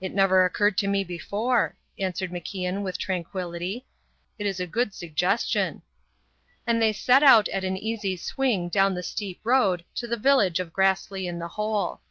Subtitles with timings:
[0.00, 3.84] "It never occurred to me before," answered MacIan with tranquillity.
[4.38, 5.82] "It is a good suggestion."
[6.64, 10.60] And they set out at an easy swing down the steep road to the village
[10.60, 12.02] of Grassley in the Hole.